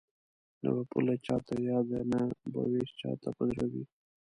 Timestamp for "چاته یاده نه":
1.25-2.21